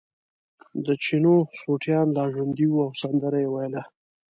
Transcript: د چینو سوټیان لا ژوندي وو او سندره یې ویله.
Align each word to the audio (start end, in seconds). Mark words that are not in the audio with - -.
د 0.85 0.87
چینو 1.03 1.35
سوټیان 1.59 2.07
لا 2.17 2.25
ژوندي 2.33 2.65
وو 2.69 2.81
او 2.85 2.91
سندره 3.01 3.37
یې 3.43 3.49
ویله. 3.53 3.83